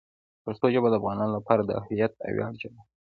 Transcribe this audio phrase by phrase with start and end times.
[0.45, 2.83] پښتو ژبه د افغانانو لپاره د هویت او ویاړ ژبه ده.